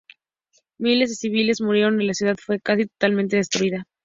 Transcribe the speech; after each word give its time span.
Miles 0.79 1.09
de 1.11 1.15
civiles 1.15 1.61
murieron 1.61 2.01
y 2.01 2.07
la 2.07 2.15
ciudad 2.15 2.35
fue 2.43 2.59
casi 2.59 2.87
totalmente 2.87 3.35
destruida. 3.35 3.85